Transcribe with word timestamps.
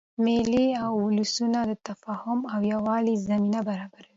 مېلې 0.23 0.65
اد 0.83 0.93
ولسونو 1.05 1.59
د 1.69 1.73
تفاهم 1.87 2.39
او 2.53 2.59
یووالي 2.73 3.15
زمینه 3.27 3.59
برابروي. 3.69 4.09